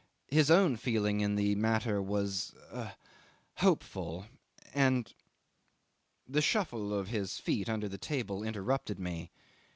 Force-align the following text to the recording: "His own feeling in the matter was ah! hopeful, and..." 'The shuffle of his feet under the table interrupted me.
"His 0.29 0.49
own 0.49 0.77
feeling 0.77 1.21
in 1.21 1.35
the 1.35 1.53
matter 1.53 2.01
was 2.01 2.55
ah! 2.73 2.95
hopeful, 3.57 4.25
and..." 4.73 5.13
'The 6.27 6.41
shuffle 6.41 6.91
of 6.91 7.09
his 7.09 7.37
feet 7.37 7.69
under 7.69 7.87
the 7.87 7.99
table 7.99 8.41
interrupted 8.41 8.97
me. 8.99 9.29